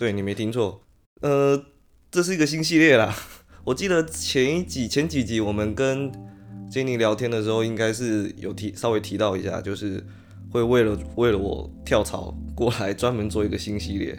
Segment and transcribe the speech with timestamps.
[0.00, 0.80] 对你没听错，
[1.20, 1.62] 呃，
[2.10, 3.14] 这是一个新系列啦。
[3.64, 6.10] 我记得前一集、前几集我们跟
[6.70, 10.02] 金妮聊天的时候，应该是有提稍微提到一下，就是
[10.50, 14.18] 会为了为了我跳槽过来专门做一个新系列。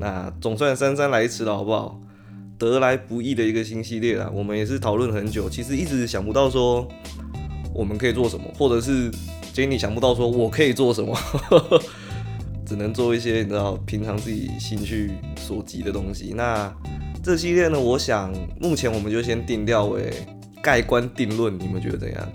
[0.00, 2.00] 那总算姗姗来迟了，好不好？
[2.58, 4.28] 得来不易的一个新系列啦。
[4.34, 6.88] 我们也是讨论很久，其实一直想不到说
[7.72, 9.12] 我们可以做什么，或者是
[9.52, 11.16] 金妮想不到说我可以做什么。
[12.66, 16.32] 只能做一些你知道平常自己兴趣所及的东西。
[16.36, 16.72] 那
[17.22, 20.12] 这系列呢，我想目前我们就先定调为
[20.62, 22.32] 盖棺定论，你们觉得怎样？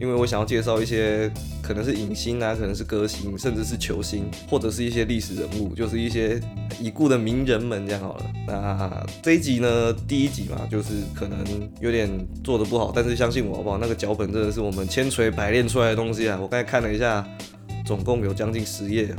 [0.00, 1.30] 因为我想要介绍一些
[1.62, 6.40] 可能是影星啊，可能是歌星，甚至是球星，或者是一些历史人物，就是一些
[6.80, 8.24] 已故的名人们这样好了。
[8.48, 11.38] 那这一集呢，第一集嘛，就是可能
[11.80, 12.10] 有点
[12.42, 13.78] 做的不好，但是相信我好不好？
[13.78, 16.36] 那个脚本真的是我们千锤百炼出来的东西啊！
[16.40, 17.24] 我刚才看了一下，
[17.84, 19.14] 总共有将近十页。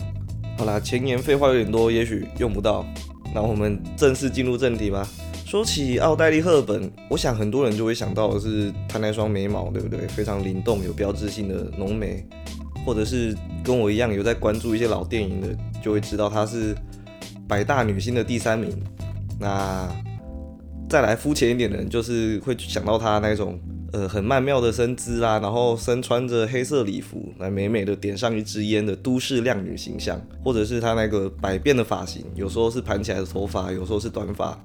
[0.58, 2.86] 好啦，前言废话有点多，也许用不到。
[3.34, 5.08] 那我们正式进入正题吧。
[5.46, 10.08] 说起奥黛丽·赫本，我想很多人就会想到的是她那双眉毛，对不对？
[10.08, 12.26] 非常灵动、有标志性的浓眉，
[12.86, 15.48] 或者是跟我一样有在关注一些老电影的，
[15.82, 16.76] 就会知道她是
[17.48, 18.72] 百大女星的第三名。
[19.40, 19.88] 那
[20.88, 23.60] 再来肤浅一点的人，就是会想到她那种。
[23.94, 34.60] 呃，很曼妙的身姿啦，然后身穿着黑色礼服，来美美的点上一支烟的都市靓女形象，或者是她那个百变的发型，有时候是盘起来的头发，有时候是短发，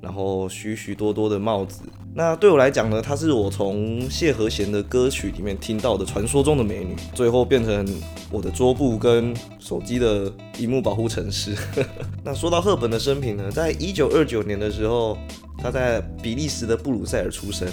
[0.00, 1.82] 然后许许多多的帽子。
[2.16, 7.86] 那对我来讲呢，她是我从谢和弦的歌曲里面听到的传说中的美女，最后变成
[8.28, 11.54] 我的桌布跟手机的荧幕保护程式。
[12.24, 15.16] 那说到赫本的生平呢，在一九二九年的时候，
[15.58, 17.68] 她在比利时的布鲁塞尔出生。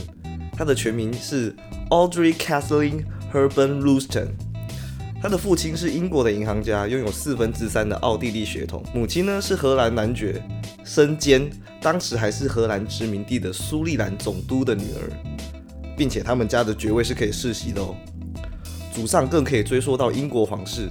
[0.53, 1.55] 他的全名是
[1.89, 4.28] Audrey Kathleen Herben Luston，
[5.22, 8.84] 他的父亲是英国的银行家，拥有四分之三的奥地利血统。
[8.94, 10.44] 母亲呢是荷兰男爵，
[10.84, 11.50] 身兼
[11.81, 15.09] 当时还是荷兰殖民地的苏利兰总督的女儿，
[15.97, 17.95] 并且他们家的爵位是可以世袭的哦。
[18.94, 20.90] 祖上更可以追溯到英国皇室。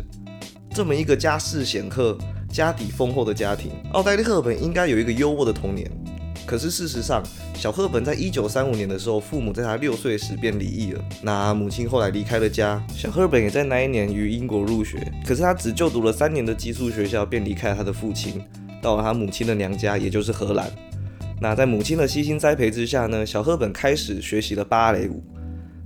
[0.73, 2.17] 这么一个家世显赫、
[2.49, 5.91] 家底丰厚的家庭，奥黛丽·赫本应该有一个优渥的童年。
[6.51, 7.23] 可是事实上，
[7.55, 11.01] 小赫本在一九三五年的时候，父母在他六岁时便离异了。
[11.23, 14.99] 那母亲后来离开了家，小赫本也在那一年于英国入学。
[15.25, 18.43] 可是他只就读了三年的寄宿学校，便离开了他的父亲，
[18.83, 20.69] 到了他母亲的娘家，也就是荷兰。
[21.41, 25.23] 那在母亲的悉心栽培之下呢，小赫本开始学习了芭蕾舞，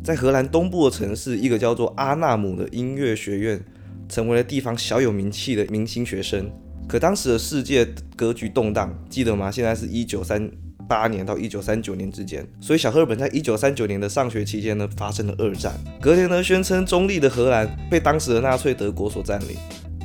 [0.02, 3.62] 在荷兰东部的城市，一个叫做阿纳姆的音乐学院，
[4.08, 6.50] 成为了地方小有名气的明星学生。
[6.86, 9.50] 可当时的世界格局动荡，记得吗？
[9.50, 10.50] 现在是一九三
[10.86, 15.72] 八年到一九三九年之间，所以小赫本在一九三九年的上学期间呢，发生了二战。
[16.00, 19.56] 隔年呢，宣称中立的荷兰被当时的纳粹德国所占领，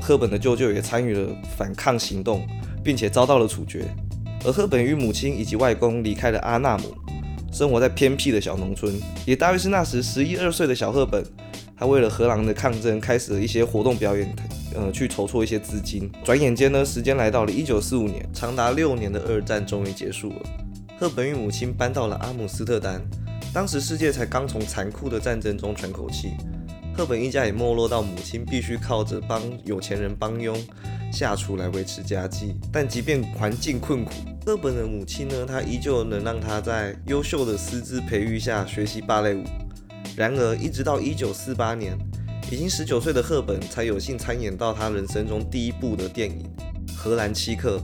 [0.01, 2.47] 赫本的舅舅也参与了反抗行动，
[2.83, 3.85] 并且遭到了处决。
[4.45, 6.95] 而赫本与母亲以及外公离开了阿纳姆，
[7.51, 8.97] 生活在偏僻的小农村。
[9.25, 11.21] 也大约是那时十一二岁的小赫本，
[11.75, 14.33] 他为了荷兰的抗争，开始了一些活动表演。
[14.75, 16.11] 呃，去筹措一些资金。
[16.23, 20.35] 转眼间呢，时间来到了一九四五年，长达六年的二战终于结束了。
[20.99, 23.01] 赫本与母亲搬到了阿姆斯特丹，
[23.53, 26.33] 当时世界才刚从残酷的战争中喘口气，
[26.93, 30.55] 赫本一家也没落到母亲必须靠着帮有钱人帮佣
[31.11, 32.55] 下厨来维持家计。
[32.71, 34.11] 但即便环境困苦，
[34.45, 39.43] 赫本的母亲呢，她依旧能让她在优秀的师资培育下学习芭蕾舞。
[40.15, 41.97] 然而，一直到一九四八年。
[42.51, 46.45] 已经十九岁的赫本才有幸参演到他人生中第一部的电影
[46.95, 47.79] 《荷兰七课》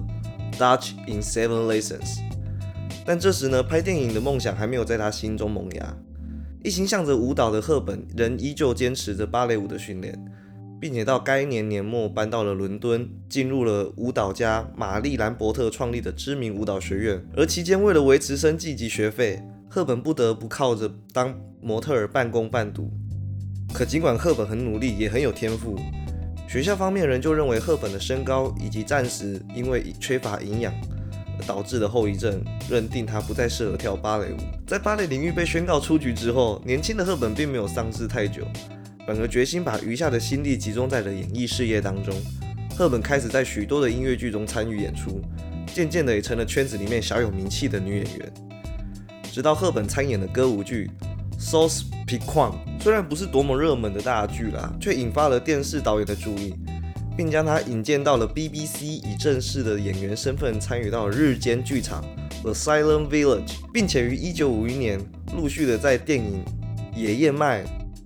[0.58, 2.20] （Dutch in Seven Lessons）。
[3.06, 5.98] 但这时呢，拍电影的梦想还没有在他心中萌芽。
[6.64, 10.20] 一心向着舞蹈的赫本仍依旧坚持着芭蕾舞的训练，
[10.82, 17.24] 并且到该年年末搬到了伦敦，进入了舞蹈家玛丽兰伯特创立的知名舞蹈学院。
[17.38, 22.92] 而期间为了维持生计及学费，赫本不得不靠着当模特儿半工半读。
[23.76, 25.78] 可尽管赫本很努力，也很有天赋，
[26.48, 30.74] 学校方面人就认为赫本的身高以及暂时因为缺乏营养
[31.38, 34.38] 而导致的后遗症，认定她不再适合跳芭蕾舞。
[34.66, 38.48] 在芭蕾领域被宣告出局之后，年轻的赫本并没有丧志太久，
[39.06, 42.16] 反而决心把余下的心力集中在了演艺事业当中。
[42.78, 45.22] 赫本开始在许多的音乐剧中参与演出，
[45.74, 48.34] 渐渐的也成了圈子里面小有名气的女演员。
[49.34, 50.90] 直到赫本参演的歌舞剧
[51.40, 56.54] 《Sauce p i q u a n 虽然不是多么热门的大剧啦，却引发了电视导演的注意，
[57.18, 62.04] 并将他引荐到了 BBC，以正式的演员身份参与到日间剧场
[62.42, 65.00] 《The Silent Village》，并且于1951年
[65.36, 66.44] 陆续的在电影
[66.98, 67.64] 《野燕麦》、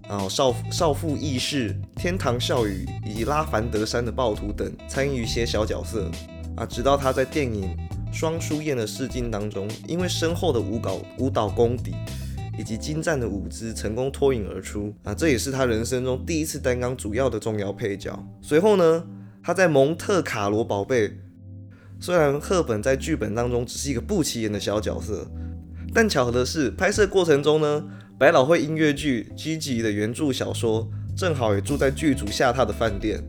[0.07, 1.71] 然后《少少妇轶事》、
[2.01, 6.09] 《天堂笑语》以及《拉凡德山的暴徒》等参与一些小角色。
[6.55, 7.69] 啊，直到他在电影
[8.13, 11.93] 《双书宴》的试镜当中，因为深厚的舞蹈舞蹈功底
[12.59, 18.21] 以及精湛的舞姿，成功脱颖而出啊，这也是他人生中第一次担纲主要的重要配角。
[18.41, 19.01] 随后呢，
[19.41, 21.07] 他在《蒙特卡罗宝贝》，
[22.01, 25.25] 虽然赫本在剧本当中只是一个不起眼的小角色，
[25.93, 27.81] 但巧合的是，拍摄过程中呢，
[28.19, 30.85] 百老汇音乐剧《Gigi》的原著小说
[31.15, 33.23] 正好也住在剧组下榻的饭店。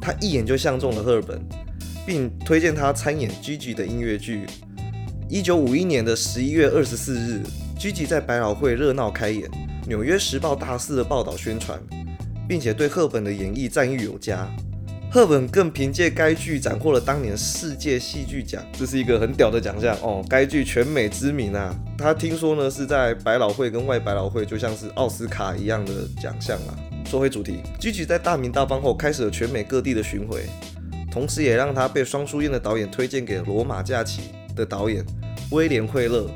[0.00, 1.44] 他一眼就相中了赫本，
[2.06, 4.46] 并推荐他参演 Gigi 的音乐剧。
[5.28, 7.42] 一九五一年的十一月二十四日
[7.78, 9.48] ，Gigi 在百老汇热闹开演，
[9.86, 11.78] 《纽约时报》大肆的报道宣传，
[12.48, 14.48] 并且对赫本的演绎赞誉有加。
[15.08, 20.22] 赫本更凭借该剧斩获了当年世界戏剧奖，这是一个很屌的奖项哦。
[20.28, 26.76] 该剧全美知名啊，他听说呢是在百老汇跟外百老汇就像是奥斯卡一样的奖项啊。
[27.08, 30.42] 说回主题，Gigi 在大名大放后开始了全美各地的巡回，
[31.10, 34.22] 同时也让他被双书院的导演推荐给《罗马假期》
[34.54, 35.06] 的导演
[35.52, 36.28] 威廉惠勒。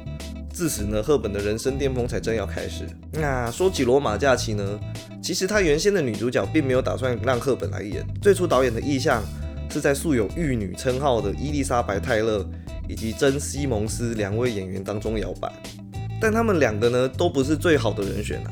[0.52, 2.86] 自此呢，赫本的人生巅峰才正要开始。
[3.12, 4.78] 那说起《罗马假期》呢，
[5.22, 9.22] 其实他原先的女主角并没有打算让赫本来演，最初导演的意向
[9.70, 12.44] 是在素有玉女称号的伊丽莎白泰勒
[12.88, 15.50] 以及珍西蒙斯两位演员当中摇摆，
[16.20, 18.50] 但他们两个呢都不是最好的人选啊。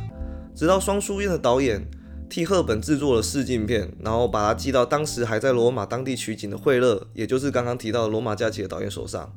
[0.54, 1.84] 直到双书院的导演。
[2.30, 9.34] 替赫本制作了试镜片，然后把它寄到当时还在罗马当地取景的惠勒，也就是刚刚提到《罗马假期》的导演手上。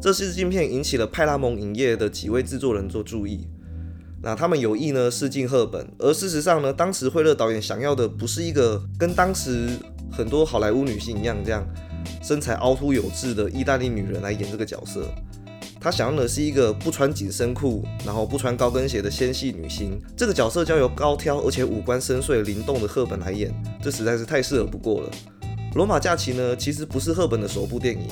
[0.00, 3.48] 这试镜片引起了派拉蒙影业的几位制作人做注意，
[4.22, 9.68] 那他们有意呢试镜赫本，而事实上呢，当时惠勒导演想要的不是一个跟当时
[10.12, 11.66] 很多好莱坞女星一样这样
[12.22, 15.08] 身材凹凸有致的意大利女人来演这个角色。
[15.80, 20.00] 他想要的是一个不穿紧身裤，然后不穿高跟鞋的纤细女星。
[20.16, 25.10] 这个角色交由高挑而且五官深邃灵动的赫本来演，这实在是太适合不过了。
[25.76, 28.08] 《罗马假期》呢，其实不是赫本的首部电影。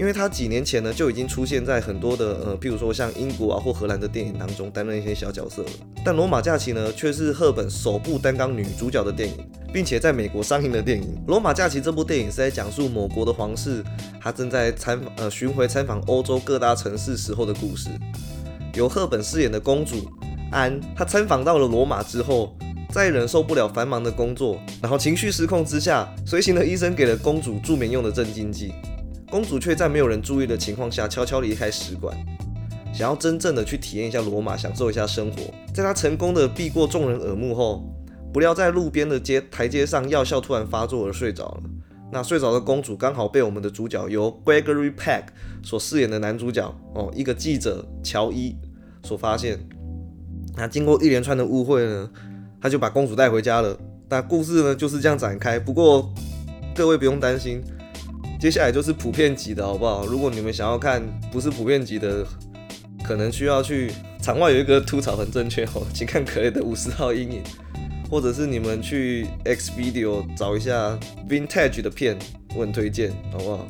[0.00, 5.68] 因为他几年前呢就已经出现在很多的呃，譬如说像英国啊或荷兰的电影当中担任一些小角色了。
[6.02, 9.36] 但《罗马假期》呢却是赫本首部担当女主角的电影，
[9.74, 11.04] 并且在美国上映的电影。
[11.26, 13.84] 《罗马假期》这部电影是在讲述某国的皇室，
[14.18, 17.90] 他正在参呃巡回参访欧洲各大城市时候的故事。
[18.72, 20.10] 由赫本饰演的公主
[20.50, 22.56] 安，她参访到了罗马之后，
[22.90, 28.72] 再忍受不了繁忙的工作，然后情绪失控之下，随行的医生给了公主助眠用的镇静剂。
[29.30, 32.16] 公主却在没有人注意的情况下悄悄离开使馆，
[32.92, 35.36] 想要真正的去体验一下罗马，享受一下生活。
[35.72, 37.84] 在她成功的避过众人耳目后，
[38.32, 41.62] 不料在路边的阶台阶上药效突然发作而睡着了。
[42.12, 45.26] 那睡着的公主刚好被我们的主角由 Gregory Peck
[45.62, 46.66] 所饰演的男主角
[46.96, 48.56] 哦，一个记者乔伊
[49.04, 49.56] 所发现。
[50.56, 52.10] 那经过一连串的误会呢，
[52.60, 53.78] 他就把公主带回家了。
[54.08, 55.56] 那故事呢就是这样展开。
[55.56, 56.12] 不过
[56.74, 57.62] 各位不用担心。
[58.40, 60.06] 接下来就是普遍级的，好不好？
[60.06, 62.24] 如果你们想要看不是普遍级的，
[63.04, 63.92] 可能需要去
[64.22, 67.42] 场外有一个吐槽很正确哦， 请看可爱的五十号阴影，
[68.10, 70.98] 或者是你们去 X Video 找一下
[71.28, 72.18] Vintage 的片，
[72.54, 73.68] 我很推荐，好不好？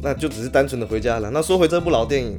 [0.00, 1.30] 那就只是单纯的回家了。
[1.32, 2.38] 那说回这部老电影，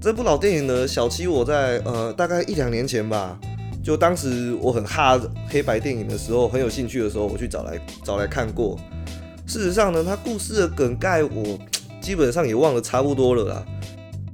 [0.00, 3.36] 这部老电影呢，小七我在呃大概一两年前吧，
[3.82, 8.78] 就当时我很哈黑白电影的时候，很有兴趣的时候，我去找来找来看过。
[9.52, 11.58] 事实上呢，它故事的梗概我
[12.00, 13.66] 基本上也忘得差不多了啦。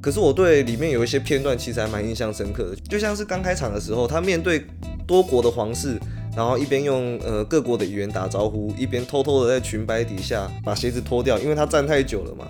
[0.01, 4.65] 可是我对里面有一些片段其实还蛮印象深刻的，就像是刚开场的时候，他面对
[5.09, 5.99] 多国的皇室，
[6.37, 12.47] 然后一边用呃各国的语言打招呼，一边偷偷的在裙摆底下把鞋子脱掉，因为他站太久了嘛。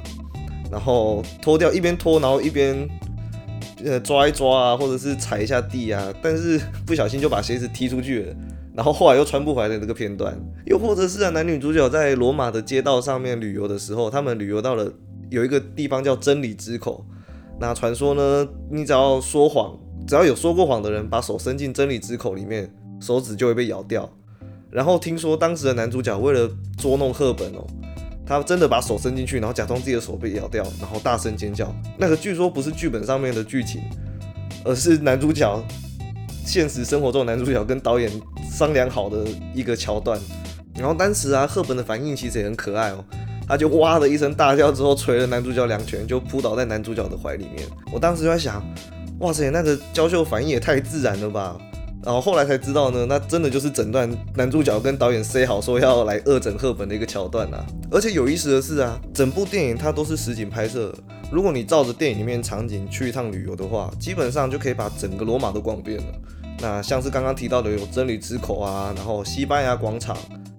[0.71, 2.87] 然后脱掉，一边脱，然后一边
[3.83, 8.35] 呃抓一抓啊，或者是踩一下地啊，但是不小心就把鞋子踢出去了。
[8.79, 14.89] 然后后来又穿不回来的这个片段，又或者是啊男女主角在罗马的街道上面旅游的时候，他们旅游到了
[15.31, 17.05] 有一个地方叫真理之口。
[17.59, 24.09] 那传说呢，你只要说谎，只要有说过谎的人把手伸进真理之口里面，手指就会被咬掉。
[24.71, 27.67] 然后听说当时的男主角为了捉弄赫本哦，
[28.25, 31.75] 他真的把手伸进去，然后假装自己的手被咬掉，然后大声尖叫。
[31.99, 33.81] 那个据说不是剧本上面的剧情，
[34.65, 35.61] 而是男主角。
[36.47, 38.11] 现实生活中男主角跟导演
[38.51, 39.25] 商量好的
[39.55, 40.19] 一个桥段，
[40.77, 43.05] 然后当时啊，赫本的反应其实也很可爱哦，
[43.47, 47.67] 他就哇的一声大叫之后，捶了男主角两拳，就扑倒在男主角的怀里面。
[47.93, 48.63] 我当时就在想，
[49.21, 51.57] 哇塞，那个娇羞反应也太自然了吧。
[52.05, 57.67] 然后后来才知道呢，那真的就是整段男主角跟导演 say 好说要来恶整赫本的一个桥段啊。
[57.91, 60.95] 而且有意思的是啊，整部电影它都是实景拍摄。
[61.31, 66.05] 如果你照着电影里面场景去一趟旅游的话，基本上就可以把整个罗马都逛遍了。
[66.61, 70.17] 那像是刚刚提到的有真理之口啊，然后西班牙广场、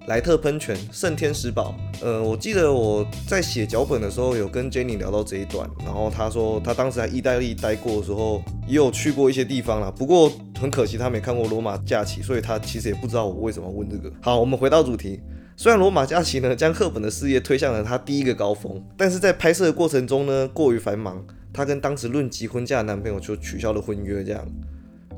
[0.08, 1.76] 莱特喷泉、圣天使堡。
[2.02, 9.92] 呃，我记得我在写脚本的时候有跟 Jenny 聊到这一段，然后他说他当时在意大利待过的时候，也有去过一些地方啦。
[9.92, 14.10] 不过很可惜他没看过罗马假期，所以他其实也不知道我为什么问这个。
[14.22, 15.20] 好，我们回到主题。
[15.58, 24.48] 虽然罗马假期呢将赫本的事业推向了他第一个高峰，但是在拍摄的过程中呢过于繁忙，他跟当时论及婚嫁的男朋友就取消了婚约，这样。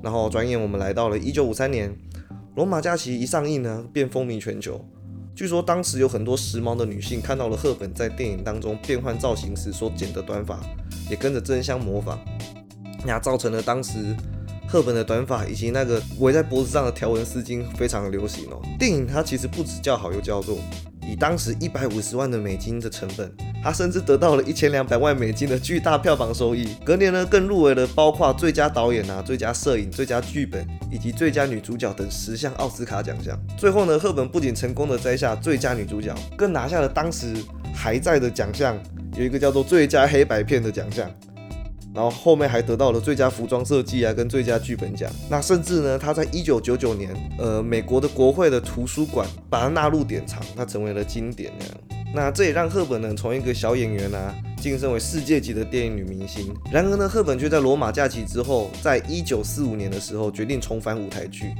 [0.03, 1.95] 然后转眼我们来到了一九五三年，
[2.55, 4.83] 罗马假期一上映呢便风靡全球。
[5.33, 10.59] 据说当时有很多时髦的女性看到了赫本在电影当中变换造型时所剪的短发，
[11.09, 12.19] 也跟着争相模仿，
[13.05, 14.15] 那造成了当时。
[14.67, 18.61] 赫本的短发以及那个围在脖子上的条纹丝巾非常的流行哦。
[18.79, 20.59] 电影它其实不止叫好，又叫座，
[21.07, 23.31] 以当时一百五十万的美金的成本，
[23.63, 26.75] 它甚至得到了一千两百万美金的巨大票房收益。
[26.85, 33.37] 隔年呢，更入围了包括最佳导演啊、最佳摄影、最佳剧本以及最佳女主角等十项奥斯卡奖项。
[33.57, 37.33] 最后呢，赫本不仅成功的摘下最佳女主角，更拿下了当时
[37.73, 38.77] 还在的奖项，
[39.15, 41.09] 有一个叫做最佳黑白片的奖项。
[41.93, 45.11] 然后后面还得到了最佳服装设计啊，跟最佳剧本奖。
[45.29, 51.75] 那甚至呢，他在一九九九年，呃，美国的国会的图书馆把它纳入典藏，它成为了经典那样。
[52.13, 56.53] 那这也让赫本呢从一个小演员啊晋升为世界级的电影女明星。
[56.71, 61.53] 然而呢，赫本却在罗马假期之后，在一九四五年的时候决定重返舞台剧，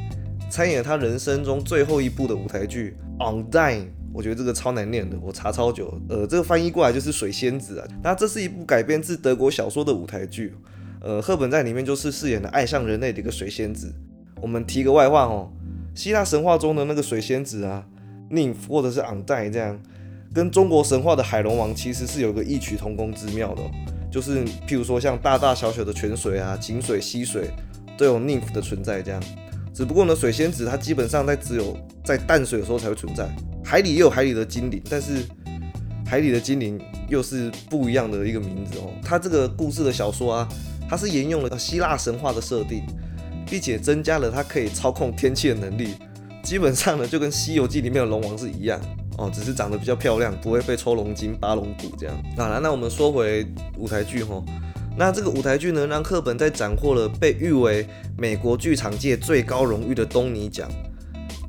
[0.50, 3.83] 参演他人生中最后一部的舞台剧《On Dying》。
[4.13, 5.93] 我觉得这个超难念的，我查超久。
[6.09, 7.87] 呃，这个翻译过来就是水仙子啊。
[8.03, 10.53] 那这是一部改编自德国小说的舞台剧。
[11.01, 13.93] 呃，赫本在里面就是饰演了爱上人类的一个水仙子。
[14.39, 15.51] 我们提个外话哦，
[15.95, 17.83] 希腊神话中的那个水仙子啊
[18.29, 19.79] ，nymph 或者是昂代这样，
[20.33, 23.61] 跟中国神话的海龙王其实是有个异曲同工之妙的。
[24.11, 27.49] 就是譬如说像大大小小的泉水啊、井水、溪水
[27.97, 29.23] 都有 nymph 的存在这样。
[29.73, 33.27] 只不过呢，水仙子它基本上在只有在淡水的时候才会存在。
[33.71, 35.23] 海里也有海里的精灵，但是
[36.05, 38.91] 海里的精灵又是不一样的一个名字哦。
[39.01, 40.49] 它这个故事的小说啊，
[40.89, 42.83] 它是沿用了希腊神话的设定，
[43.49, 45.95] 并且增加了它可以操控天气的能力。
[46.43, 48.77] 基本上呢，就跟《西游记》里面的龙王是一样
[49.17, 52.23] 哦，只是长得比较漂亮，不会被抽龙筋、扒龙骨这样。
[52.35, 53.47] 好了，那我们说回
[53.77, 54.43] 舞台剧哈。
[54.97, 57.87] 那这个舞台剧呢，让课本在斩获了被誉为
[58.17, 60.69] 美国剧场界最高荣誉的东尼奖。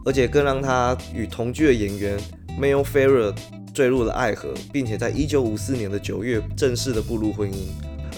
[0.05, 2.19] 而且更让他与同剧的演员
[2.61, 3.35] Mel Ferrer
[3.73, 7.57] 坠入了爱河，并且在一九五四年的九月正式的步入婚姻。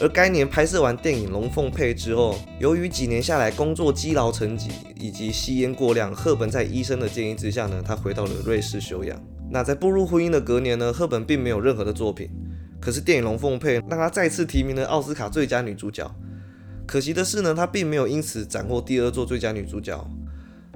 [0.01, 9.17] 而该年拍摄完电影《龙凤配》之后，由于几年下来工作积劳成疾以及吸烟过量，赫本在医生的建议之下呢，他回到了瑞士休养。
[9.51, 12.29] 那在步入婚姻的隔年呢，赫本并没有任何的作品。
[12.81, 16.13] 可是电影《龙凤配》让他再次提名了奥斯卡最佳女主角。
[16.87, 20.05] 可惜的是呢，他并没有因此斩获第二座最佳女主角。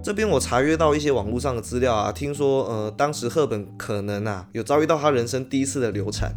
[0.03, 6.33] 这边我查阅到一些网络上的资料啊，听说呃当时赫本可能啊有遭遇到她人生第一次的流产，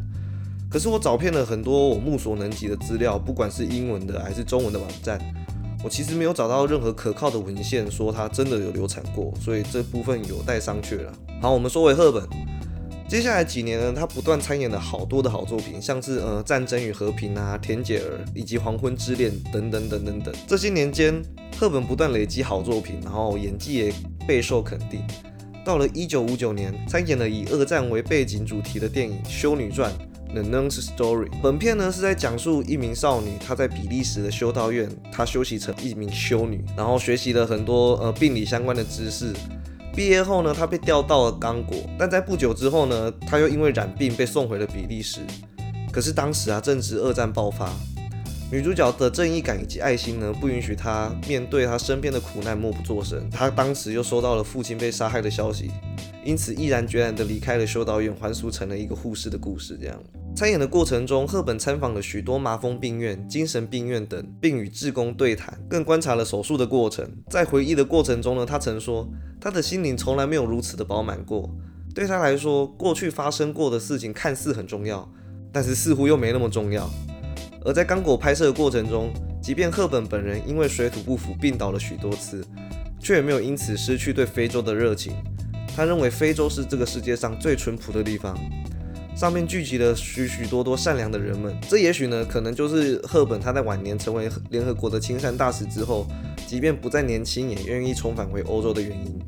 [0.69, 5.19] 可是我找遍了很多我目所能及的资料，不管是英文的还是中文的网站，
[5.83, 11.13] 我其实没有找到任何可靠的文献说她真的有流产过，所以这部分有待商榷了。
[11.39, 12.23] 好，我们说回赫本，
[13.11, 21.21] 接下来几年呢，她不断参演了好多的好作品，像是呃战争与和平啊、田姐儿以及黄昏之恋等等等等等，这些年间。
[21.59, 23.93] 赫本不断累积好作品，然后演技也
[24.25, 25.03] 备受肯定。
[25.65, 29.91] 到了一九五九年，参演了以二战为背景主题的电影《修女传》
[30.33, 31.29] （The Nun's Story）。
[31.43, 39.33] 本片呢是在讲述一名少女，她在比利时的修道院，她修习成一名修女，然后学习了很多呃病理相关的知识。
[39.93, 45.19] 毕业后呢，她被调到了刚果，但在不久之后呢，她又因为染病被送回了比利时。
[45.91, 47.69] 可是当时啊，正值二战爆发。
[48.49, 53.29] 女主角的正义感以及爱心呢，不允许她面对她身边的苦难默不作声。
[53.29, 55.71] 她当时又收到了父亲被杀害的消息，
[56.23, 59.77] 因此毅然决然地离开了修道院，还俗成了一个护士的故事。
[59.79, 59.99] 这样，
[60.35, 67.09] 参演的过程中，赫本参访了许多麻风病院、精神病院等，并与志工对谈，更观察了手术的过程。
[67.29, 69.09] 在回忆的过程中呢，他曾说，
[69.39, 71.49] 他的心灵从来没有如此的饱满过。
[71.95, 75.11] 对他来说，过去发生过的事情看似很重要，
[75.51, 76.89] 但是似乎又没那么重要。
[77.65, 79.11] 而在刚果拍摄的过程中，
[79.41, 82.45] 即便赫本本人因为水土不服病倒了许多次，
[82.99, 85.13] 却也没有因此失去对非洲的热情。
[85.75, 88.37] 他认为非洲是这个世界上最淳朴的地方，
[89.15, 91.55] 上面聚集了许许多多善良的人们。
[91.69, 96.07] 这也许呢，可能就是赫本他在晚年成为联合国的亲善大使之后，
[96.47, 99.19] 即便不再年轻，也愿意重返回欧洲的原因。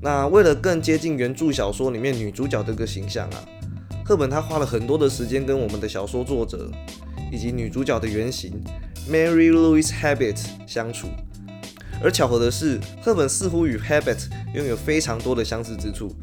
[0.00, 3.44] 那为了更接近原著小说里面女主角这个形象啊，
[4.04, 6.70] 赫本他花了很多的时间跟我们的小说作者。
[7.30, 8.62] 以及女主角的原型
[9.10, 11.06] Mary Louise Habit 相处，
[12.02, 14.18] 而巧合的是，赫本似乎与 Habit
[14.54, 16.14] 拥有非常多的相似之处，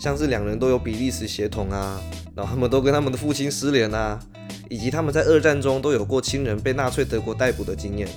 [0.00, 2.00] 像是两人都有比利时血统啊，
[2.34, 4.18] 然后他们都跟他们的父亲失联啊，
[4.68, 8.08] 以及他们在二战中都有过亲人被纳粹德国逮捕的经验。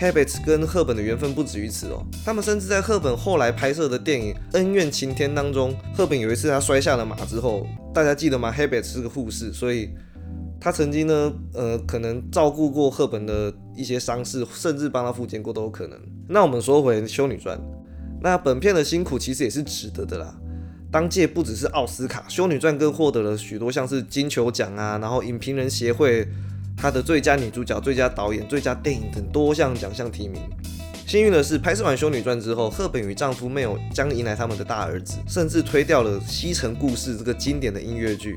[0.00, 9.90] Habit 跟赫本的缘分不止于此哦，他们甚至在赫本后来拍摄的电影《恩怨情天》当中，赫本有一次他摔下了马之后，大家记得吗？Habit 是个护士，所以。
[10.60, 15.98] 他曾经呢，呃，可能照顾过赫本的一些伤势，甚至帮他复健过都有可能。
[16.28, 17.56] 那我们说回《修女传》，
[18.20, 20.34] 那本片的辛苦其实也是值得的啦。
[20.90, 26.26] 当届不只是奥斯卡，《修女传》更获得了许多像是金球奖啊，然后影评人协会
[26.76, 30.40] 他的最佳女主角、最佳导演、最佳电影等多项奖项提名。
[31.06, 38.34] 幸运的是，拍摄完《修女传》之后，赫本与丈夫没有将迎来他们的大儿子，甚至推掉了《西城故事》这个经典的音乐剧。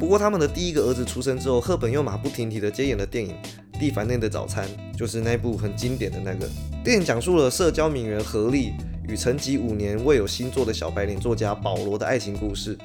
[0.00, 3.34] 不过，他们的第一个儿子出生之后，赫本又马不停蹄地接演了电影
[3.78, 4.66] 《蒂凡内的早餐》，
[4.98, 6.48] 就是那部很经典的那个
[6.82, 8.72] 电影，讲述了社交名媛何丽
[9.06, 12.78] 与沉寂五年未有新作的小白领作家保罗的爱情故事。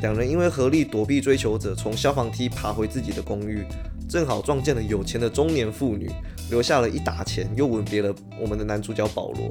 [0.00, 3.64] 两人因为何丽躲避追求者，从消防梯爬回自己的公寓，
[4.06, 6.10] 正好撞见了有钱的中年妇女，
[6.50, 9.48] 留下了一打钱，又吻别了我们的男主角保罗。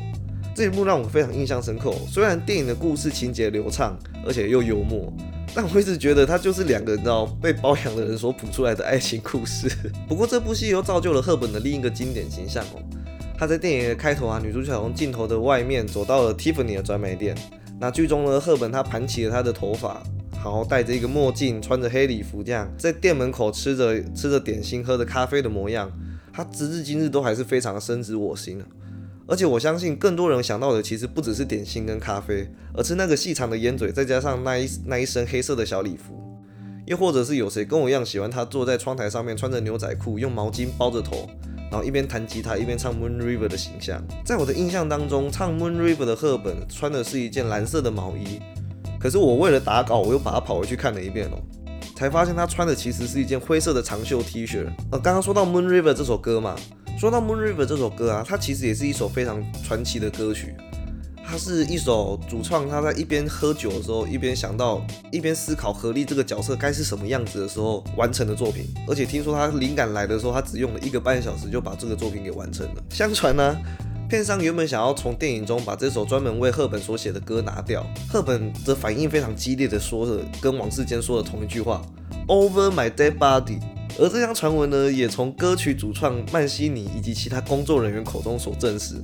[0.53, 1.91] 这一幕让我非常印象深刻。
[2.07, 5.11] 虽然电影的故事情节流畅，而且又幽默。
[5.53, 9.69] 但我一直觉得它就是两个你知道被包养的人所谱出来的爱情故事。
[10.07, 12.81] 不过这部戏又造就了赫本的另一个经典形象哦。
[13.37, 17.35] 她在电影的开头啊，女主角从镜头的外面走到了 Tiffany 的专卖店。
[17.79, 20.03] 那剧中呢，赫本她盘起了她的头发，
[20.33, 25.89] 然后戴着一个墨镜，穿着黑礼服，这样在店门口吃着吃着点心，喝着咖啡的模样，
[26.33, 28.61] 她直至今日都还是非常的深植我心
[29.29, 36.19] 而且我相信，更多人想到的其实不只是点心跟咖啡，而是那个细长的烟嘴，再加上那一那一身黑色的小礼服，
[36.87, 41.29] 又或者是有谁跟我一样喜欢他坐在窗台上面，穿着牛仔裤，用毛巾包着头，
[41.69, 44.03] 然后一边弹吉他一边唱 Moon River 的形象。
[44.25, 48.39] 在我的印象当中，唱 Moon River 的赫本穿的是一件蓝色的毛衣，
[48.99, 51.37] 可是我为了打稿，我又把它跑回去看了一遍哦，
[51.95, 54.65] 才发现他穿的其实是一件灰色的长袖 T 恤。
[54.91, 56.55] 呃，刚刚说到 Moon River 这首歌嘛。
[56.99, 60.53] 说到《Moon River》这首歌啊，它其实也是一首非常传奇的歌曲。
[61.25, 68.65] 它是一首主创他在一边喝酒的时候，一边想到，一边思考何丽这个角色该是什么样子的时候完成的作品。
[68.85, 72.83] 而且听说他灵感来的时候，他只用了一个半小时就把这个作品给完成了。
[72.89, 73.57] 相传呢，
[74.09, 81.81] 片商原本想要从电影中把这首专门为赫本所写的歌拿掉，赫本则反应非常激烈的说着跟王世坚说的同一句话
[82.27, 83.61] ：“Over my dead body。”
[83.97, 88.95] 而这项传闻呢，也从歌曲主创曼西尼以及其他工作人员口中所证实。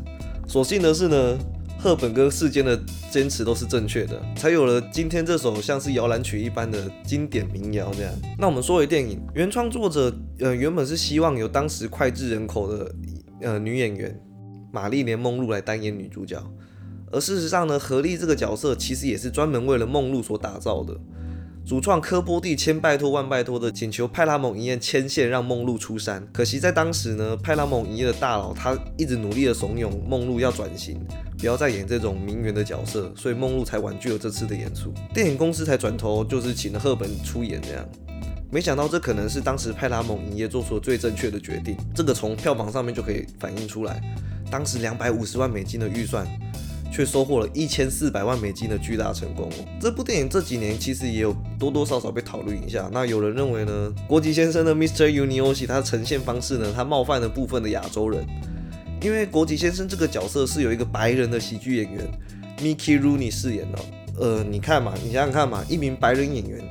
[0.48, 1.38] 所幸的是呢，
[1.80, 2.80] 赫本跟世间的
[3.12, 7.92] 坚持都是正确的，才有了今天这首像是摇篮曲一般的经典民谣。
[7.94, 12.96] 这样，那我们说回电影，原创作者呃原本是希望有当时脍炙人口的
[13.42, 14.18] 呃女演员
[14.72, 16.42] 玛丽莲梦露来担演女主角，
[17.12, 20.96] 而事实上呢，何丽这个角色其实也是专门为了梦露所打造的。
[21.66, 31.04] 主创科波蒂千拜托万拜托的请求派拉蒙影业牵线让梦露出山，可惜在当时呢，派拉蒙影业的大佬他一直努力的怂恿梦露要转型，
[31.40, 34.94] 不要再演这种名媛的角色，所以梦露才婉拒了这次的演出。
[35.12, 37.84] 电影公司才转头就是请了赫本出演这样，
[38.52, 44.00] 没想到这可能是当时派拉蒙影业做出最正确的决定，这个从票房上面就可以反映出来，
[44.52, 46.28] 当时两百五十万美金的预算。
[46.96, 49.66] 却收获了一千四百万美金的巨大成功哦！
[49.82, 52.90] 这部电影这几年其实也有多多少少被讨论一下。
[52.90, 55.10] 那有人认为呢，国籍先生的 Mr.
[55.10, 58.26] Unioshi 他呈现方式呢，他冒犯了部分的亚洲人，
[59.02, 62.10] 因为国吉先生这个角色是有一个白人的喜剧演员
[62.60, 63.80] Mickey Rooney 饰演的。
[64.18, 66.64] 呃，你看嘛，你想想看嘛，一名白人演员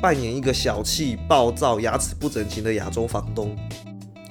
[0.00, 3.54] 扮演一个小气、暴躁、牙齿不整齐的亚洲房东，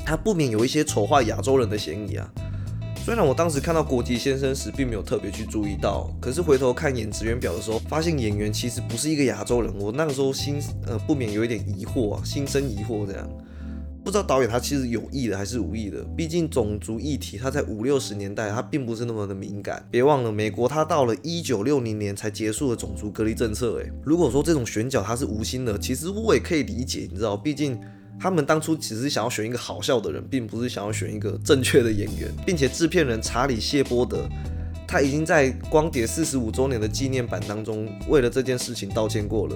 [0.04, 2.28] 他不免有一些丑化亚洲人的嫌疑啊。
[3.06, 9.72] 虽然我当时看到国籍先生时，并没有特别去注意到，可是回头看演职员表的时候，发现演员其实不是一个亚洲人。
[9.78, 10.56] 我那个时候心
[10.88, 13.30] 呃不免有一点疑惑啊，心生疑惑这样，
[14.04, 16.04] 不知道导演他其实有意的还是无意的。
[16.18, 19.86] 毕竟种族议题他在五六十年代他并不是那么的敏感。
[19.92, 23.78] 别忘了，美国他到了一九六零年才结束了种族隔离政策。
[23.84, 27.80] 诶，如果说这种选角他是无心的，其实我也可以理解，你知道，毕竟。
[28.20, 34.28] 他们当初只是想要选一个好笑的人，并不是想要选一个正确的演员，并且制片人查理谢波德，
[34.88, 39.56] 他已经在光碟四十五周年的纪念版当中为了这件事情道歉过了。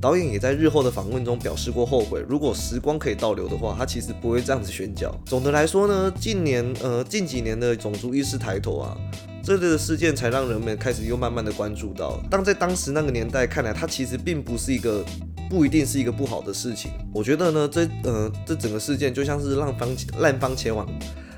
[0.00, 5.12] 导演也在日后的访问中表示过后悔，如果时光可以倒流的话，他其实不会这样子选角。
[5.26, 8.96] 总的来说呢，近年呃近几年的种族意识抬头啊，
[9.42, 12.20] 这类的事件才让人们开始又慢慢的关注到。
[12.30, 15.04] 但在当时那个年代看来，他其实并不是一个。
[15.48, 16.90] 不一定是一个不好的事情。
[17.12, 20.86] 我觉得呢，这呃，这整个事件就像是浪方烂番茄网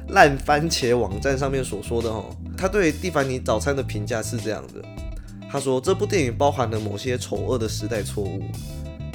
[0.09, 2.25] 烂番茄网站上面所说的哦，
[2.57, 4.83] 他对蒂凡尼早餐的评价是这样的：
[5.51, 8.42] 他说这部电影包含了某些丑恶的时代错误。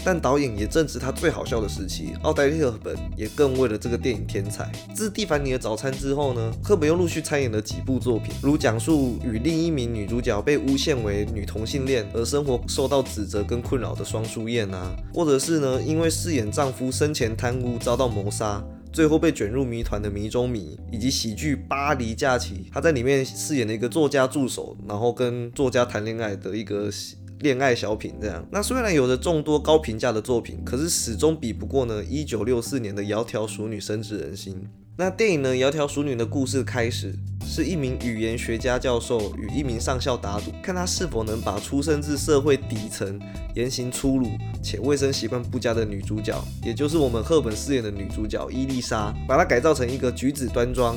[0.06, 4.72] 但导演也正值他最好笑的时期，奥黛丽·赫本也更为了这个电影天才。
[4.94, 18.64] 自《蒂凡尼的早餐》之后呢，赫本又陆续参演了几部作品，如讲述与另一名女主角被诬陷为女同性恋而生活受到指责跟困扰的双书燕啊，或者是呢因为饰演丈夫生前贪污遭到谋杀，
[18.94, 26.92] 最后被卷入谜团的迷中迷，以及喜剧《巴黎假期》，她在里面饰演了一个作家助手，然后跟作家谈恋爱的一个。
[27.40, 32.04] 恋爱小品这样，那虽然有着众多高评价的作品，可是始终比不过呢。
[32.04, 34.68] 一九六四年的《窈窕淑女》深植人心。
[34.98, 37.14] 那电影呢，《窈窕淑女》的故事开始
[37.46, 43.20] 是一名语言学家教授与一名上校打赌，看他是否能把出生自社会底层、
[43.54, 44.30] 言行粗鲁
[44.64, 50.96] 且卫生习惯不佳的女主角，也就是我们赫本饰演的女主角伊丽莎，把她改造成一个举止端庄、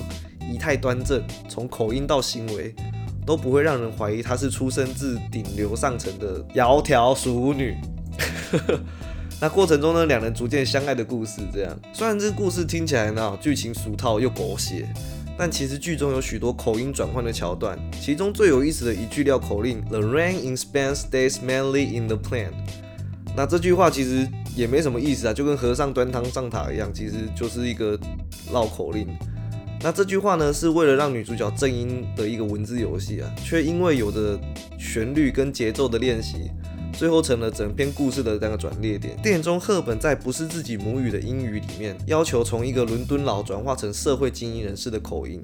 [0.48, 2.72] 仪态端正，从口音到行为。
[3.28, 7.76] 都不会让人怀疑她是出生自顶流上层的窈窕淑女。
[9.38, 14.88] 那过程中呢，两人逐渐相爱的故事，这样虽然这故事听起来呢剧情俗套又狗血，
[15.36, 22.48] 但其实剧中有许多口音转换的桥段，其中最有意思的一句撂口令：“The rain in Spain stays mainly in the plain。”
[23.36, 27.96] 那这句话其实也没什么意思啊，就跟和尚端汤上塔一样，其实就是一个
[28.50, 29.06] 绕口令。
[29.80, 34.38] 那这句话呢，是为了让女主角正音的一个文字游戏啊，却因为有着
[34.76, 36.50] 旋律跟节奏的练习，
[36.92, 39.16] 最后成了整篇故事的那个转捩点。
[39.22, 45.40] 电影中，赫本在不是自己母语的英语里面，要求从一个伦敦佬转化成社会精英人士的口音，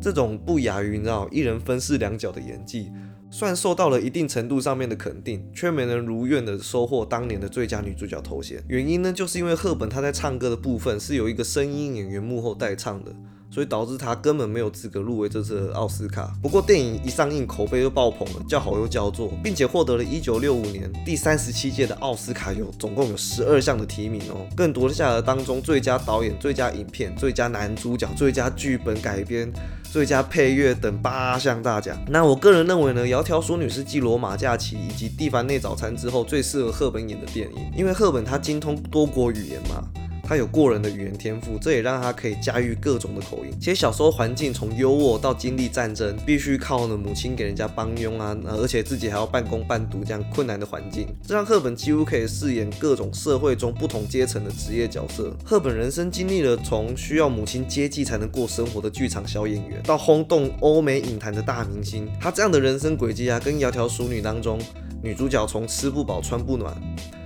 [0.00, 2.90] 这种不亚于你知道一人分饰两角的演技，
[3.30, 8.60] 算受到了一定程度上面的肯定，却没能如愿的收获当年的最佳女主角头衔。
[8.66, 13.14] 原因呢，就是因为赫本她在唱歌的部分是有一个声音演员幕后代唱的。
[13.50, 16.32] 所以导致他根本没有资格入围这次奥斯卡。
[16.42, 29.50] 不过电影一上映，口碑又爆棚了，叫好又叫座，并且获得了一九六五年第三十七届的奥斯卡，有总共有十二项的提名哦，更夺下了当中最佳导演、最佳影片、最佳男主角、最佳剧本改编、
[29.82, 31.96] 最佳配乐等八项大奖。
[32.08, 39.82] 那我个人认为呢，《窈窕淑女》是继《罗马假期》以及《蒂凡内早餐》之后最适合赫本演的电影，因为赫本她精通多国语言嘛。
[40.28, 43.58] 他有过人的语言天赋，这也让他可以驾驭各种的口音。
[43.58, 55.34] 其实小时候环境从优渥到经历战争，必须靠呢母亲给人家帮佣啊，而且自己还要半工半读这样困难的环境，这让赫本几乎可以饰演各种社会中不同阶层的职业角色。
[55.42, 62.06] 赫本人生经历了从需要母亲接济才能过生活的剧场小演员，到轰动欧美影坛的大明星。
[62.20, 64.60] 他这样的人生轨迹啊，跟《窈窕淑女》当中
[65.02, 66.76] 女主角从吃不饱穿不暖，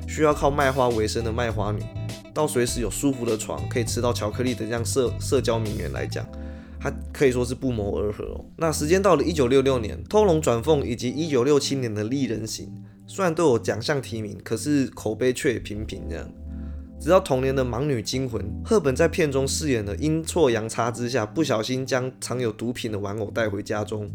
[0.07, 1.83] 需要靠卖花为生的卖花女。
[2.35, 6.27] 到随时有舒服的床可以吃到巧克力的这样社社交名媛来讲，
[6.81, 8.45] 他可以说是不谋而合哦。
[8.57, 12.67] 那时间到了一九六六年，《偷龙转凤》以及一九六七年的《丽人行》，
[13.07, 16.29] 虽然都有奖项提名，可是口碑却平平这样。
[17.01, 24.09] 直到同年的《盲女惊魂》，赫本在片中饰演了阴错阳差之下不小心将藏有毒品的玩偶带回家中。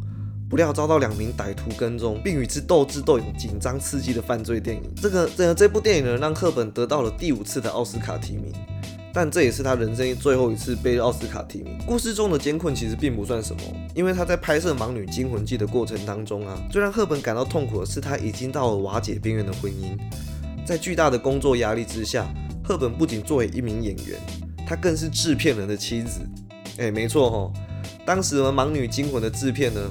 [0.50, 4.82] 不料遭到两名歹徒跟踪，并与之斗智斗勇，紧张刺激的犯罪电影。
[4.96, 8.54] 这个这这部电影呢，让赫本得到了第五次的奥斯卡提名，
[9.14, 11.78] 但这也是他人生最后一次被奥斯卡提名。
[11.86, 13.62] 故事中的艰困其实并不算什么，
[13.94, 19.98] 因为他在拍摄《盲女惊魂记》的过程当中啊，最让赫本感到痛苦的是，他已经到了瓦解边缘的婚姻。
[20.66, 22.26] 在巨大的工作压力之下，
[22.64, 24.18] 赫本不仅作为一名演员，
[24.66, 26.22] 他更是制片人的妻子。
[26.78, 27.54] 哎，没错哈，
[28.06, 29.82] 当时《盲女惊魂》的制片呢。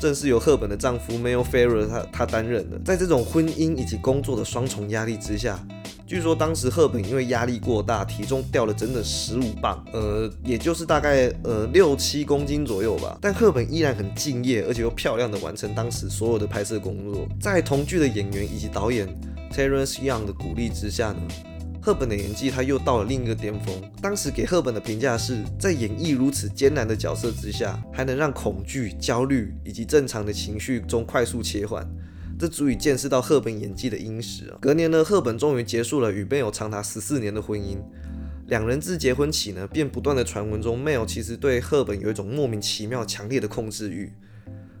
[0.00, 2.78] 正是由赫本的丈夫 Mel Ferrer 他他担任的。
[2.84, 5.58] 在这种婚姻以及工作的双重压力之下，
[6.06, 13.18] 据说当时赫本因为压力过大，体重掉了整整十五磅，呃，也就是大概呃六七公斤左右吧。
[13.20, 17.26] 但赫本依然很敬业，而且又漂亮的完成当时所有的拍摄工作。
[17.40, 19.08] 在同剧的演员以及导演
[19.52, 21.20] Terence Young 的鼓励之下呢。
[21.86, 23.80] 赫本的演技，他又到了另一个巅峰。
[24.02, 31.88] 当时给赫本的评价是，在演绎如此艰难的角色之下，还能让恐惧、焦虑以及正常的情绪中快速切换，
[32.36, 34.52] 这足以见识到赫本演技的殷实。
[34.60, 37.76] 隔年呢，赫本终于结束了与 Mel 长达十四年的婚姻。
[38.48, 44.12] 两人自结婚起呢，便不断的传闻中，Mel 其实对赫本有一种莫名其妙、强烈的控制欲。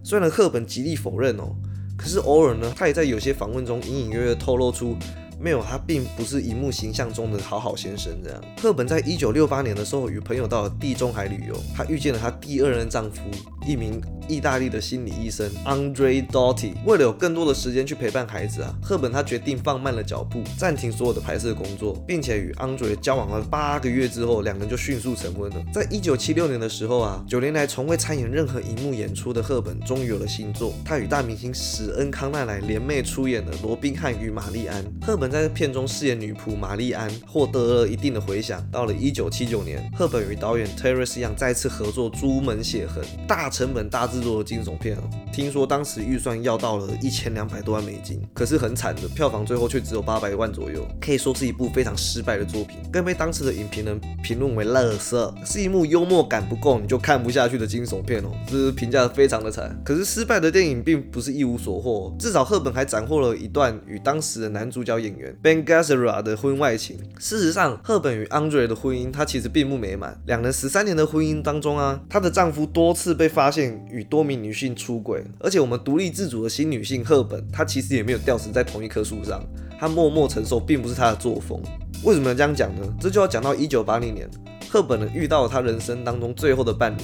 [0.02, 1.54] 虽然赫本极力否认哦，
[1.96, 4.96] 可是偶尔呢，他也在有些访问中隐隐约约透露出。
[5.38, 8.42] 没有，他并不是荧幕形象中的好好先生这样。
[8.60, 13.20] 赫本在一九六八年的时候与朋友到了地中海旅游，她遇见了她第二任丈夫，
[13.66, 16.72] 一名意大利的心理医生 Andre Dotti。
[16.84, 25.56] 为了有更多的时间去陪伴孩子啊，赫本她决定放慢了脚步，暂停所有的拍摄工作，并且与 Andre 交往了八个月之后，两人就迅速成婚了。
[25.72, 30.72] 在一九七六年的时候啊，九年来从未参演任何荧幕演出的赫本，终于有了新作。
[30.84, 34.82] 她与大明星史恩康奈莱联袂出演了《罗宾汉与玛丽安》。
[35.04, 38.66] 赫本在片中饰演女仆玛丽安，获得了一定的回响。
[38.70, 45.02] 到了一九七九年，赫本与导演 Terrence Young 再次合作《朱门血痕》，大成本大制作的惊悚片哦。
[45.32, 59.78] 听说当时预算要到了一千两百多万美金，可是很惨的，票房最后却只有八百万左右，可以说是一部非常失败的作品，更被当时的影评人评论为“垃圾”，是一幕幽默感不够你就看不下去的惊悚片哦，这评价非常的惨。
[59.84, 66.98] 可是失败的电影并不是一无所获，至少赫本还斩获了一段与当时的男主角演员 Ben Gazzara 的婚外情。
[67.18, 70.20] 事实上，赫本与 Andre 的婚姻，她其实并不美满。
[70.26, 79.42] 两人十三年的婚姻当中啊，她的丈夫多次被发现与多名女性出轨，而且我们独立自主的新女性赫本，她其实也没有吊死在同一棵树上，
[79.78, 81.60] 她默默承受，并不是她的作风。
[82.04, 82.82] 为什么要这样讲呢？
[83.00, 84.28] 这就要讲到一九八零年，
[84.68, 87.00] 赫本呢遇到了她人生当中最后的伴侣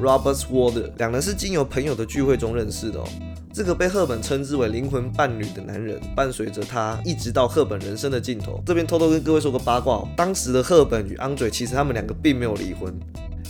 [0.00, 3.08] Robert Ward，两人是经由朋友的聚会中认识的哦。
[3.56, 8.62] 这个被赫本称之为灵魂伴侣的男人，伴随着他一直到赫本人生的尽头。
[8.66, 12.94] 这边偷偷跟各位说个八卦哦，当时的赫本与 Andre 其实他们两个并没有离婚，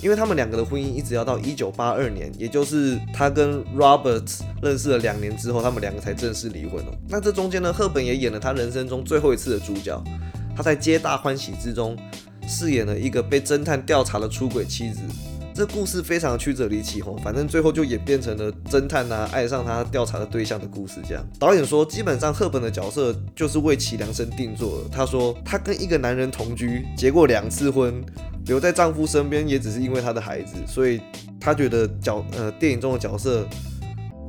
[0.01, 6.95] 因为他们两个的婚姻一直要到一九八二年，也就是他跟 Robert 认识了两年之后，他们两个才正式离婚哦。
[7.09, 10.01] 那这中间呢，赫本也演了他人生中最后一次的主角，
[10.57, 11.97] 他在皆大欢喜之中
[12.47, 15.01] 饰演了一个被侦探调查的出轨妻子。
[15.57, 21.01] 这故事非常曲折离奇吼，反正最后就演变成了侦探啊爱上他调查的对象的故事。
[21.09, 24.89] 这样，导演说，基本上赫本的角色就是为其量身定做的。
[24.93, 28.05] 他说，她跟一个男人同居，结过两次婚，
[28.45, 31.01] 留在丈夫身边也只是因为她的孩子，所以
[31.41, 33.49] 他觉得角呃电影中的角色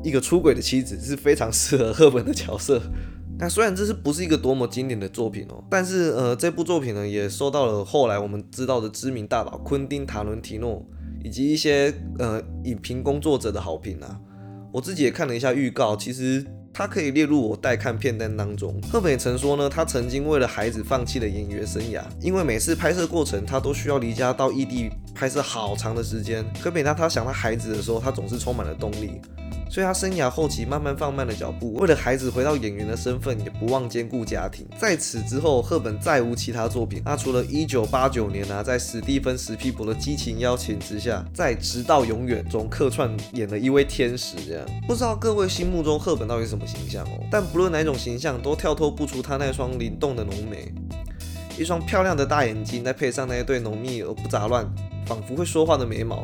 [0.05, 2.81] 一个出轨的妻子是非常适合赫本的角色。
[3.37, 10.87] 那虽然这是不是一个多么经典的作品哦，但是呃这部作品呢也受到了后来我们知道的知名大佬昆汀塔伦提诺。
[11.27, 14.17] 以及一些呃影评工作者的好评啊，
[14.71, 16.45] 我自己也看了一下预告，其实
[16.77, 18.79] 他可以列入我待看片单当中。
[18.91, 26.45] 赫本曾说呢，他曾经为了孩子放弃了演员生涯，因为每次拍摄过程他都需要离家到异地拍摄好长的时间。
[26.61, 29.19] 可每当他想到孩子的时候，他总是充满了动力。
[29.69, 34.65] 所以他生涯后期慢慢放慢了脚步，为了孩子回到演员的身份，也不忘兼顾家庭。
[34.79, 37.01] 在此之后，赫本再无其他作品。
[37.03, 44.37] 那除了1989年啊，在史蒂芬·史皮伯的激情邀请之下，在《直到永远》中客串演了一位天使。
[44.47, 47.23] 这样，不知道各位心目中赫本到底是什么形象哦？
[47.31, 50.71] 但不论哪种形象，都跳脱不出他那双灵动的浓眉，
[51.57, 54.69] 一双漂亮的大眼睛，再配上那一对浓密而不杂乱、
[55.05, 56.23] 仿佛会说话的眉毛。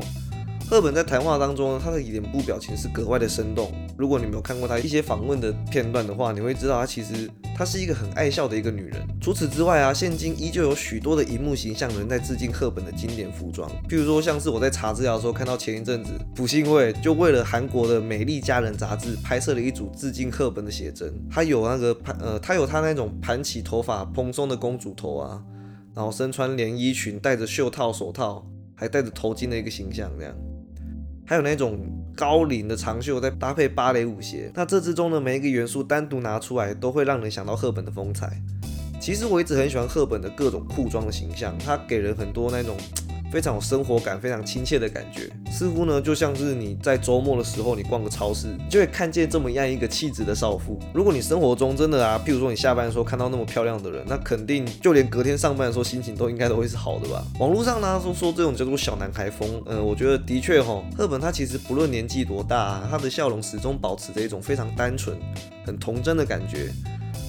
[0.70, 3.72] 赫本在谈话当中，他的脸部表情是格外的生动。
[3.98, 9.02] 如果你没有看过他一些访问的片段的话，你会知道他其实她是一个很爱笑的一个女人。
[9.22, 25.42] 除此之外啊，现今依旧有许多的荧幕形象人在致敬赫本的经典服装，譬如说像是我在查资料的时候看到前一阵子朴信惠就为了韩国的《美丽佳人》杂志拍摄了一组致敬赫本的写真，她有那个盘呃，她有她那种盘起头发蓬松的公主头啊，
[25.96, 30.36] 然后身穿连衣裙，戴着袖套手套，还戴着头巾的一个形象这样。
[31.26, 31.80] 还有那种
[32.16, 38.42] 高领的长袖，再搭配芭蕾舞鞋，那这之中的每一个元素单独拿出来，都会让人想到赫本的风采。
[39.00, 42.78] 其实我一直很喜欢赫本的各种裤装的形象，它给人很多那种。
[43.34, 50.80] 非常有生活感，非常亲切的感觉，似乎呢就像是你在周末的时候，你逛个超市，就会看见这么样一个气质的少妇。
[50.94, 57.26] 如果你生活中真的啊，譬如说你下班的时候看到那么漂亮的人，那肯定就连隔天上班的时候心情都应该都会是好的吧。
[57.40, 65.18] 网络上呢说说这种叫做小男孩风，嗯，我觉得的确哈，赫本他其实不论年纪多大，他的笑容始终保持着一种非常单纯、
[65.66, 66.72] 很童真的感觉。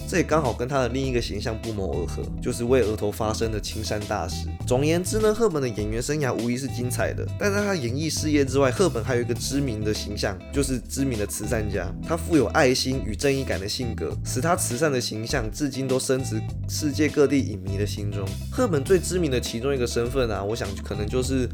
[0.06, 4.46] 这也刚好跟他的另一个形象不谋而合，就是为额头发声的青山大师。
[4.66, 11.90] 总言之呢，赫本的演员生涯无疑是精彩的，但在他演艺事业之外，赫本还有一个知名的形象，就是知名的慈善家。
[12.06, 18.24] 他富有爱心与正义感的性格，使他慈善的形象至今都深植世界各地影迷的心中。
[18.52, 21.48] 赫本最知名的其中一个身份啊，我想可能就是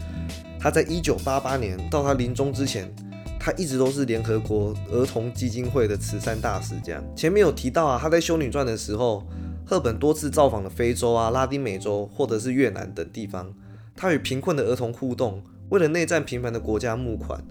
[0.59, 2.93] 他在一九八八年到他临终之前。
[3.41, 6.75] 他一直都是联合国儿童基金会的慈善大使。
[6.85, 9.27] 这样前面有提到啊，他在《修女传》的时候，
[9.65, 13.53] 赫本多次造访了非洲啊、拉丁美洲或者是越南等地方。
[13.97, 17.43] 他与贫困的儿童互动，为了内战频繁的国家募款，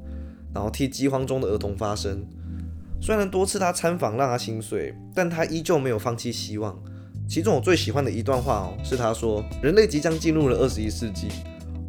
[0.53, 2.23] 然后替饥荒中的儿童发声。
[3.01, 6.77] 虽然多次他参访让他心碎，但他依旧没有放弃希望。
[7.27, 11.27] 其中我最喜欢的一段话哦，是他说：“人类即将进入了二十一世纪，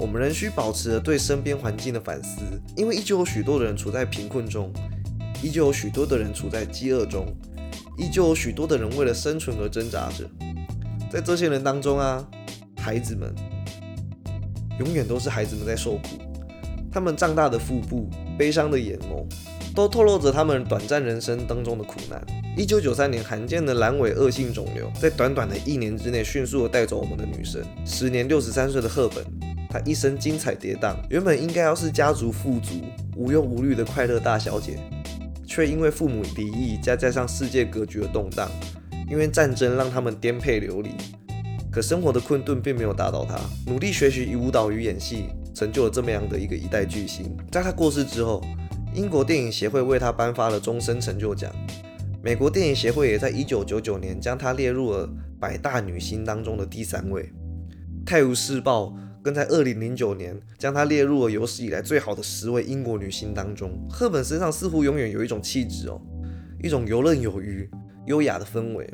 [0.00, 2.40] 我们仍需保持着对身边环境的反思，
[2.74, 4.72] 因为依旧有许多的人处在贫困中，
[5.42, 7.26] 依旧有许多的人处在饥饿中，
[7.98, 10.24] 依旧有许多的人为了生存而挣扎着。
[11.12, 12.26] 在这些人当中啊，
[12.78, 13.34] 孩子们
[14.78, 16.18] 永远都是孩子们在受苦，
[16.90, 18.08] 他们胀大的腹部、
[18.38, 19.26] 悲伤的眼眸。”
[19.72, 22.20] 都透露着他们短暂人生当中的苦难。
[22.56, 27.64] 一九九三年，罕见的阑尾恶性肿瘤在短短的一年之内迅速的带走我们的女神。
[27.86, 29.24] 时年六十三岁的赫本，
[29.70, 32.74] 她一生精彩跌宕，原本应该要是家族富足、
[33.16, 34.76] 无忧无虑的快乐大小姐，
[35.46, 38.50] 却因为父母离异，加加上世界格局的动荡，
[39.08, 40.90] 因为战争让他们颠沛流离。
[41.70, 47.36] 可生活的困顿并没有打倒她，努力学习舞蹈与演戏，成就了这么样的一个一代巨星。
[47.50, 48.42] 在她过世之后。
[48.92, 51.48] 英国电影协会为她颁发了终身成就奖，
[52.24, 57.22] 美国电影协会也在一九九九年将她列入了百大女星当中的第三位。
[58.04, 58.86] 《泰晤士报》
[59.22, 63.70] 更在二零零九年将她列入了有史以来最好的十位英国女星当中。
[63.90, 66.00] 赫本身上似乎永远有一种气质哦，
[66.62, 67.68] 一种游刃有余、
[68.06, 68.88] 优雅的氛围。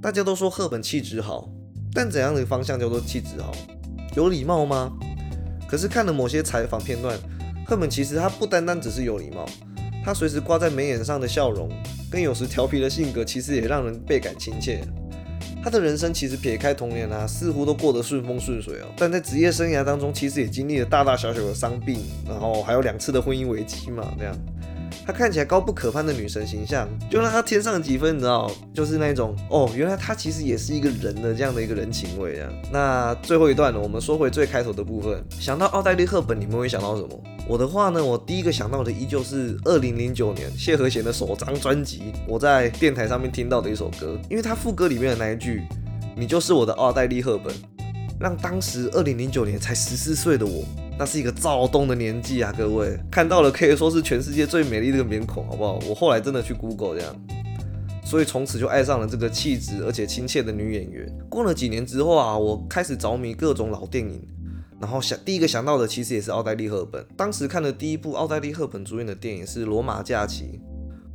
[0.00, 1.50] 大家都说赫本气质好，
[1.92, 3.52] 但怎样的方向叫做气质好？
[4.14, 4.92] 有礼貌吗？
[5.68, 7.18] 可是看了某些采访片段。
[7.66, 9.44] 赫本其实她不单单只是有礼貌，
[10.04, 11.68] 她随时挂在眉眼上的笑容，
[12.08, 14.80] 跟有时调皮的性格，其实也让人倍感亲切。
[15.66, 24.32] 他的人生其实撇开童年啊，似乎都过得顺风顺水哦，但在职业生涯当中，其实也经历了大大小小的伤病，然后还有两次的婚姻危机嘛，这样。
[25.06, 32.50] 她看起来高不可攀的女神形象，就让她添上几分，你知道，就是那种哦，原来她其实也是一个人的这样的一个人情味啊。
[32.72, 37.08] 那最后一段呢，我们说回最开头的部分，想到奥黛丽·赫本，你们会想到什么？
[37.48, 45.62] 我的话呢，我第一个想到的依旧是二零零九年谢和弦的首张专辑，我在电台上面听到的一首歌，因为他副歌里面的那一句
[46.18, 47.54] “你就是我的奥黛丽·赫本”，
[48.18, 50.64] 让当时二零零九年才十四岁的我。
[50.98, 55.78] 那是一个躁动的年纪啊，各位看到了可以说是全世界最美丽的面孔，好不好？
[55.86, 57.14] 我后来真的去 Google 这样，
[58.02, 61.06] 所以从此就爱上了这个气质而且亲切的女演员。
[61.28, 64.26] 过了几年之后啊，我开始着迷各种老电影，
[64.80, 67.04] 然后想第一个想到的其实也是奥黛丽·赫本。
[67.14, 70.44] 当时看的第一部奥黛丽·赫本主演的电影是《罗马假期》，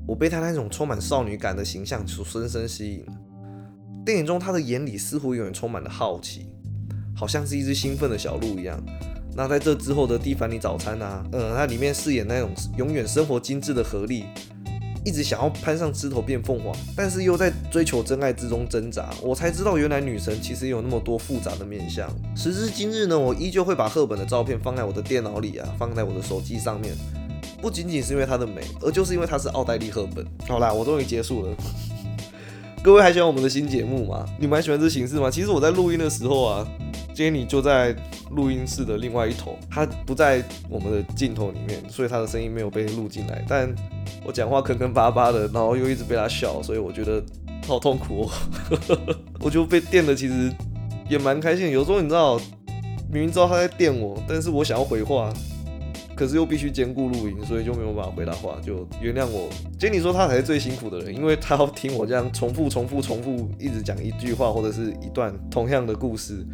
[0.08, 3.04] 我被她那种充满少女感的形象所深深吸引。
[4.06, 6.51] 电影中她的眼里似乎永远充满了好奇，
[7.22, 8.84] 好像是一只兴奋的小鹿一样。
[9.36, 14.26] 那在这之后的蒂凡尼早餐啊，呃，它里面饰演那种永远生活精致的何丽，
[15.06, 19.12] 一直想要攀上枝头变凤凰，但是又在追求真爱之中挣扎。
[19.22, 22.10] 我才知道原来女神其实有那么多复杂的面相。
[22.36, 26.92] 时至今日呢，我依旧会把赫本的照片放在我的电脑里啊，放在我的手机上面，
[27.62, 30.26] 不仅仅是因为她的美，而就是因为她是奥黛丽·赫本。
[30.48, 31.56] 好啦，我终于结束了。
[32.84, 34.26] 各位还喜欢我们的新节目吗？
[34.40, 35.30] 你们还喜欢这形式吗？
[35.30, 36.68] 其实我在录音的时候啊。
[37.14, 37.96] Jenny 就在
[38.32, 43.44] 录音室的另外一头，他不在我们的镜头里面，所以他的声音没有被录进来。
[43.48, 43.74] 但
[44.26, 47.22] 我讲话坑坑巴巴的，然后又一直被他笑，所以我觉得
[47.68, 48.30] 好痛苦哦。
[49.42, 50.52] 我就被电的，其实
[51.10, 51.70] 也蛮开心。
[51.72, 52.40] 有时候你知道，
[53.12, 55.34] 明明知道他在电我，但是我想要回话，
[56.16, 59.50] 可是又必须兼顾录音，所以就没有办法回答话，就原谅我。
[59.78, 66.46] Jenny 说他才是最辛苦的人，因为他要听我这样重复、重复、重复，一直讲一句话或者是一段同样的故事。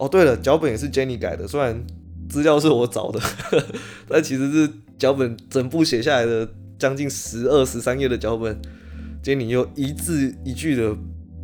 [0.00, 1.78] 哦，对了，脚本也是 Jenny 改的，虽然
[2.26, 3.20] 资料是我找的，
[4.08, 8.58] 但其实是脚本整部写下来的将近十二十三页的脚本
[9.22, 10.96] ，Jenny 又一字一句的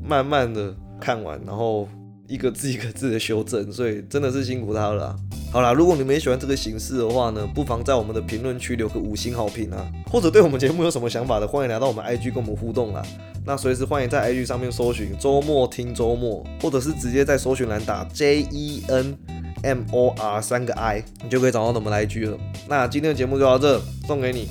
[0.02, 1.86] 慢慢的看完，然后
[2.28, 5.16] 一个字一个字的修正，所以真的是辛苦他了。
[5.52, 13.02] 好啦，如果你们也喜欢这个形式的话呢，不妨在我们的评论区留个五星好评啊，或者对我们节目有什么想法的，欢迎来到我们 IG 跟我们互动啦。
[13.44, 19.16] 那随时欢迎在 IG 上面搜寻周末听周末，或者是直接在搜寻栏打 J E N
[19.62, 22.36] M O R 三个 I，你就可以找到我们的 IG 了。
[22.68, 24.48] 那今天的节目就到这，送给你，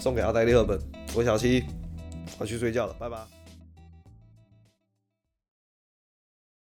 [0.00, 0.78] 送给阿黛丽赫本，
[1.14, 1.64] 我小七，
[2.38, 3.33] 我去睡觉了，拜拜。